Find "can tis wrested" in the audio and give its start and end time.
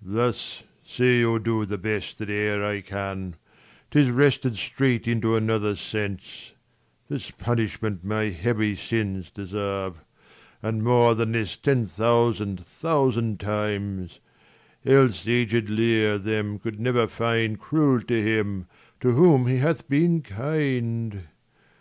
2.82-4.54